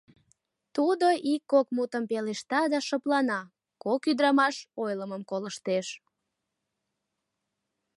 Тудо 0.75 1.07
ик-кок 1.33 1.67
мутым 1.75 2.03
пелешта 2.09 2.61
да 2.71 2.79
шыплана, 2.87 3.41
кок 3.83 4.01
ӱдрамаш 4.11 4.55
ойлымым 4.83 5.21
колыштеш. 5.29 5.87